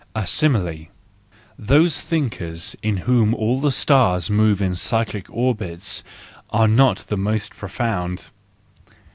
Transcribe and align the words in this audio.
A 0.15 0.25
Simile 0.25 0.87
.—Those 1.59 2.01
thinkers 2.01 2.75
in 2.81 2.97
whom 3.05 3.35
all 3.35 3.61
the 3.61 3.69
stars 3.69 4.31
move 4.31 4.59
in 4.59 4.73
cyclic 4.73 5.27
orbits, 5.29 6.03
are 6.49 6.67
not 6.67 7.05
the 7.09 7.17
most 7.17 7.55
profound. 7.55 8.25